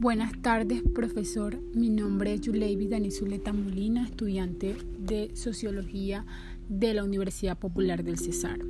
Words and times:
Buenas 0.00 0.32
tardes, 0.40 0.82
profesor. 0.94 1.60
Mi 1.74 1.90
nombre 1.90 2.32
es 2.32 2.40
Yuleiby 2.40 2.88
Danizuleta 2.88 3.52
Molina, 3.52 4.06
estudiante 4.06 4.74
de 4.98 5.30
Sociología 5.36 6.24
de 6.70 6.94
la 6.94 7.04
Universidad 7.04 7.58
Popular 7.58 8.02
del 8.02 8.18
Cesar. 8.18 8.60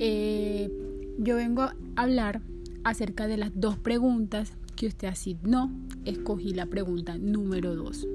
Eh, 0.00 0.68
yo 1.16 1.36
vengo 1.36 1.62
a 1.62 1.76
hablar 1.94 2.42
acerca 2.82 3.28
de 3.28 3.36
las 3.36 3.52
dos 3.54 3.78
preguntas 3.78 4.54
que 4.74 4.88
usted 4.88 5.06
asignó. 5.06 5.70
Escogí 6.04 6.54
la 6.54 6.66
pregunta 6.66 7.16
número 7.18 7.76
dos, 7.76 8.08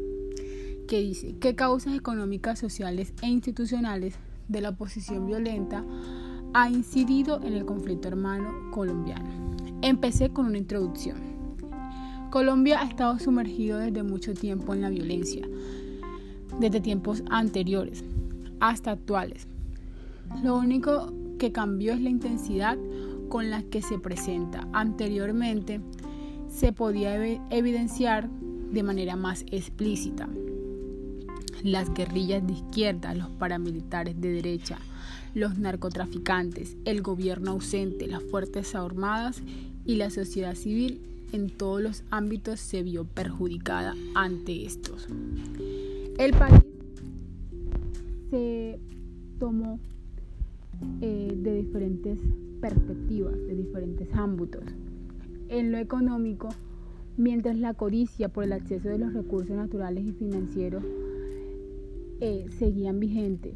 que 0.89 0.99
dice, 0.99 1.37
¿qué 1.39 1.55
causas 1.55 1.95
económicas, 1.95 2.59
sociales 2.59 3.13
e 3.21 3.27
institucionales 3.27 4.15
de 4.49 4.59
la 4.59 4.71
oposición 4.71 5.27
violenta 5.27 5.85
ha 6.53 6.69
incidido 6.69 7.39
en 7.41 7.53
el 7.53 7.63
conflicto 7.63 8.09
hermano 8.09 8.69
colombiano? 8.71 9.55
Empecé 9.81 10.31
con 10.31 10.45
una 10.47 10.57
introducción. 10.57 11.30
Colombia 12.31 12.79
ha 12.79 12.85
estado 12.85 13.19
sumergido 13.19 13.77
desde 13.77 14.03
mucho 14.03 14.33
tiempo 14.33 14.73
en 14.73 14.81
la 14.81 14.89
violencia, 14.89 15.45
desde 16.61 16.79
tiempos 16.79 17.23
anteriores 17.29 18.05
hasta 18.61 18.91
actuales. 18.91 19.47
Lo 20.41 20.55
único 20.57 21.11
que 21.37 21.51
cambió 21.51 21.91
es 21.91 21.99
la 21.99 22.09
intensidad 22.09 22.77
con 23.27 23.49
la 23.49 23.63
que 23.63 23.81
se 23.81 23.99
presenta. 23.99 24.65
Anteriormente 24.71 25.81
se 26.47 26.71
podía 26.71 27.21
evidenciar 27.49 28.29
de 28.29 28.81
manera 28.81 29.17
más 29.17 29.43
explícita. 29.51 30.29
Las 31.63 31.93
guerrillas 31.93 32.47
de 32.47 32.53
izquierda, 32.53 33.13
los 33.13 33.29
paramilitares 33.31 34.21
de 34.21 34.31
derecha, 34.31 34.77
los 35.33 35.57
narcotraficantes, 35.57 36.77
el 36.85 37.01
gobierno 37.01 37.51
ausente, 37.51 38.07
las 38.07 38.23
fuerzas 38.23 38.73
armadas 38.73 39.43
y 39.85 39.95
la 39.95 40.09
sociedad 40.09 40.55
civil 40.55 41.10
en 41.31 41.49
todos 41.49 41.81
los 41.81 42.03
ámbitos 42.09 42.59
se 42.59 42.83
vio 42.83 43.05
perjudicada 43.05 43.95
ante 44.15 44.65
estos. 44.65 45.07
El 46.17 46.31
país 46.33 46.61
se 48.29 48.79
tomó 49.39 49.79
eh, 51.01 51.33
de 51.35 51.55
diferentes 51.55 52.17
perspectivas, 52.59 53.33
de 53.33 53.55
diferentes 53.55 54.07
ámbitos. 54.13 54.63
En 55.49 55.71
lo 55.71 55.77
económico, 55.77 56.49
mientras 57.17 57.57
la 57.57 57.73
codicia 57.73 58.29
por 58.29 58.43
el 58.43 58.53
acceso 58.53 58.89
de 58.89 58.97
los 58.97 59.13
recursos 59.13 59.55
naturales 59.55 60.05
y 60.07 60.11
financieros 60.13 60.83
eh, 62.19 62.45
seguían 62.57 62.99
vigentes, 62.99 63.55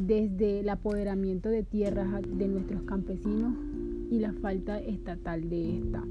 desde 0.00 0.60
el 0.60 0.68
apoderamiento 0.68 1.48
de 1.48 1.62
tierras 1.62 2.08
de 2.26 2.48
nuestros 2.48 2.82
campesinos 2.82 3.54
y 4.10 4.18
la 4.18 4.32
falta 4.32 4.80
estatal 4.80 5.48
de 5.48 5.78
esta. 5.78 6.04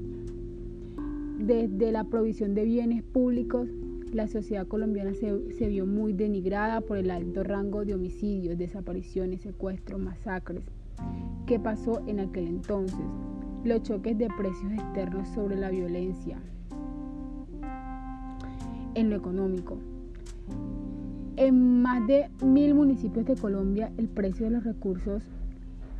Desde 1.46 1.90
la 1.90 2.04
provisión 2.04 2.54
de 2.54 2.62
bienes 2.62 3.02
públicos, 3.02 3.68
la 4.12 4.28
sociedad 4.28 4.64
colombiana 4.64 5.12
se, 5.12 5.66
vio 5.66 5.86
muy 5.86 6.12
denigrada 6.12 6.82
por 6.82 6.98
el 6.98 7.10
alto 7.10 7.42
rango 7.42 7.84
de 7.84 7.96
homicidios, 7.96 8.56
desapariciones, 8.56 9.40
secuestros, 9.40 10.00
masacres. 10.00 10.62
Que 11.46 11.58
pasó 11.58 12.00
en 12.06 12.20
aquel 12.20 12.46
entonces, 12.46 13.04
los 13.64 13.82
choques 13.82 14.16
de 14.18 14.28
precios 14.28 14.72
externos 14.72 15.26
sobre 15.30 15.56
la 15.56 15.70
violencia 15.70 16.38
en 18.94 19.10
lo 19.10 19.16
económico. 19.16 19.78
En 21.34 21.82
más 21.82 22.06
de 22.06 22.30
mil 22.44 22.72
municipios 22.74 23.26
de 23.26 23.34
Colombia 23.34 23.90
el 23.98 24.06
precio 24.06 24.44
de 24.46 24.52
los 24.52 24.62
recursos 24.62 25.24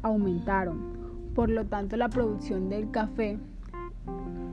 aumentaron, 0.02 0.78
por 1.34 1.50
lo 1.50 1.64
tanto 1.64 1.96
la 1.96 2.10
producción 2.10 2.68
del 2.68 2.92
café 2.92 3.40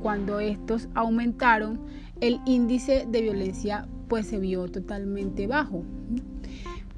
cuando 0.02 0.40
estos 0.40 0.88
aumentaron, 0.94 1.80
el 2.22 2.40
índice 2.46 3.06
de 3.10 3.22
violencia 3.22 3.88
pues 4.08 4.28
se 4.28 4.40
vio 4.40 4.68
totalmente 4.68 5.48
bajo. 5.48 5.84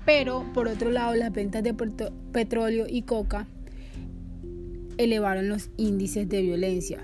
Pero 0.05 0.45
por 0.53 0.67
otro 0.67 0.89
lado, 0.89 1.13
las 1.15 1.31
ventas 1.31 1.63
de 1.63 1.75
petróleo 2.31 2.85
y 2.89 3.03
coca 3.03 3.47
elevaron 4.97 5.49
los 5.49 5.69
índices 5.77 6.27
de 6.27 6.41
violencia. 6.41 7.03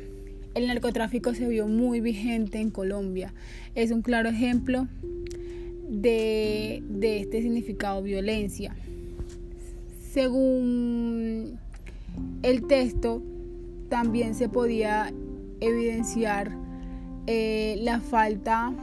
El 0.56 0.68
narcotráfico 0.68 1.36
se 1.36 1.48
vio 1.48 1.68
muy 1.68 2.02
vigente 2.02 2.60
en 2.60 2.72
Colombia. 2.72 3.34
Es 3.76 3.92
un 3.92 4.02
claro 4.02 4.30
ejemplo 4.30 4.88
de, 5.88 6.82
de 6.90 7.20
este 7.20 7.42
significado 7.42 8.02
violencia. 8.02 8.76
Según 10.12 11.60
el 12.42 12.66
texto, 12.66 13.22
también 13.90 14.34
se 14.34 14.50
podía 14.50 15.14
evidenciar 15.60 16.52
eh, 17.26 17.78
la 17.82 18.00
falta 18.00 18.74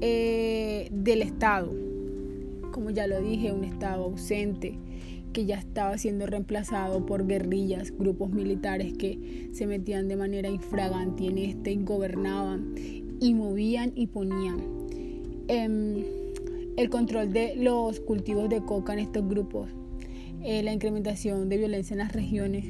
eh, 0.00 0.88
del 0.92 1.22
Estado. 1.22 1.72
Como 2.72 2.90
ya 2.90 3.06
lo 3.06 3.20
dije, 3.20 3.52
un 3.52 3.64
Estado 3.64 4.04
ausente 4.04 4.78
que 5.32 5.46
ya 5.46 5.56
estaba 5.56 5.96
siendo 5.98 6.26
reemplazado 6.26 7.06
por 7.06 7.26
guerrillas, 7.26 7.92
grupos 7.96 8.30
militares 8.30 8.94
que 8.94 9.48
se 9.52 9.66
metían 9.66 10.08
de 10.08 10.16
manera 10.16 10.48
infragante 10.48 11.26
en 11.26 11.38
este 11.38 11.72
y 11.72 11.84
gobernaban 11.84 12.74
y 13.20 13.34
movían 13.34 13.92
y 13.94 14.06
ponían. 14.08 14.60
Em, 15.48 16.04
el 16.76 16.90
control 16.90 17.32
de 17.32 17.56
los 17.56 18.00
cultivos 18.00 18.48
de 18.48 18.62
coca 18.62 18.92
en 18.92 19.00
estos 19.00 19.28
grupos, 19.28 19.68
eh, 20.42 20.62
la 20.62 20.72
incrementación 20.72 21.48
de 21.48 21.58
violencia 21.58 21.94
en 21.94 21.98
las 21.98 22.12
regiones 22.12 22.64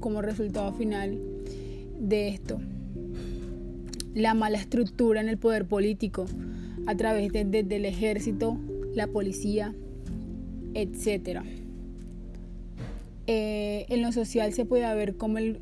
como 0.00 0.22
resultado 0.22 0.72
final 0.72 1.18
de 2.00 2.28
esto. 2.28 2.58
La 4.14 4.34
mala 4.34 4.58
estructura 4.58 5.20
en 5.20 5.28
el 5.28 5.38
poder 5.38 5.66
político 5.66 6.26
a 6.86 6.96
través 6.96 7.32
de, 7.32 7.44
del 7.44 7.84
ejército, 7.84 8.58
la 8.94 9.06
policía, 9.06 9.74
etc. 10.74 11.42
Eh, 13.26 13.86
en 13.88 14.02
lo 14.02 14.10
social 14.10 14.52
se 14.52 14.64
puede 14.64 14.92
ver 14.94 15.16
cómo 15.16 15.38
el 15.38 15.60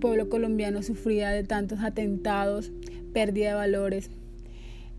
pueblo 0.00 0.28
colombiano 0.28 0.82
sufría 0.82 1.30
de 1.30 1.44
tantos 1.44 1.80
atentados, 1.80 2.72
pérdida 3.12 3.48
de 3.50 3.54
valores, 3.54 4.10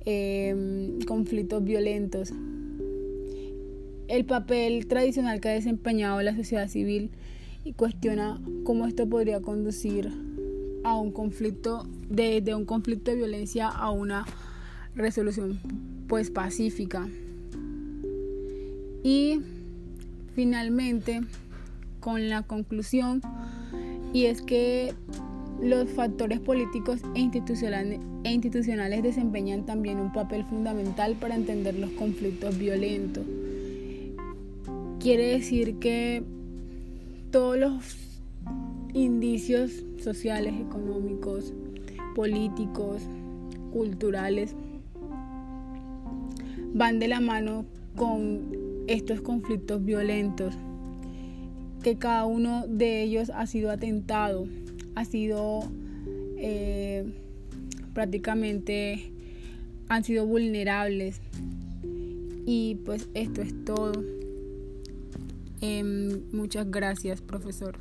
em, 0.06 1.00
conflictos 1.02 1.64
violentos. 1.64 2.34
El 4.08 4.26
papel 4.26 4.88
tradicional 4.88 5.42
que 5.42 5.50
ha 5.50 5.54
desempeñado 5.54 6.22
la 6.22 6.36
sociedad 6.36 6.70
civil 6.70 7.12
y 7.66 7.74
cuestiona 7.74 8.42
cómo 8.64 8.88
esto 8.88 9.08
podría 9.08 9.42
conducir 9.42 10.10
a 10.88 10.96
un 10.96 11.12
conflicto, 11.12 11.86
de, 12.10 12.42
un 12.56 12.66
conflicto 12.66 13.12
de 13.12 13.18
violencia 13.18 13.68
a 13.68 13.92
una 13.92 14.26
resolución 14.96 15.60
pues 16.08 16.32
pacífica. 16.32 17.08
Y 19.04 19.42
finalmente, 20.34 21.22
con 22.00 22.30
la 22.30 22.44
conclusión, 22.44 23.22
y 24.14 24.26
es 24.26 24.42
que 24.42 24.94
los 25.62 25.90
factores 25.90 26.40
políticos 26.40 27.02
e 27.16 27.20
e 27.20 28.32
institucionales 28.32 29.04
desempeñan 29.04 29.66
también 29.66 30.00
un 30.00 30.14
papel 30.14 30.46
fundamental 30.46 31.16
para 31.16 31.36
entender 31.36 31.78
los 31.78 31.92
conflictos 31.92 32.58
violentos. 32.58 33.26
Quiere 35.00 35.28
decir 35.28 35.76
que 35.80 36.24
todos 37.32 37.58
los 37.58 38.17
indicios 39.04 39.84
sociales, 40.00 40.54
económicos, 40.60 41.54
políticos, 42.16 43.04
culturales, 43.72 44.56
van 46.74 47.00
de 47.00 47.08
la 47.08 47.20
mano 47.20 47.66
con 47.96 48.86
estos 48.88 49.22
conflictos 49.22 49.84
violentos, 49.84 50.56
que 51.84 51.98
cada 51.98 52.26
uno 52.26 52.66
de 52.68 53.04
ellos 53.04 53.32
ha 53.34 53.46
sido 53.46 53.72
atentado, 53.72 54.48
ha 54.96 55.06
sido 55.06 55.62
eh, 56.38 57.06
prácticamente, 57.94 59.12
han 59.90 60.04
sido 60.04 60.26
vulnerables. 60.26 61.22
Y 62.46 62.76
pues 62.86 63.10
esto 63.14 63.42
es 63.42 63.54
todo. 63.66 63.92
Em, 65.60 66.22
muchas 66.32 66.70
gracias, 66.72 67.22
profesor. 67.22 67.78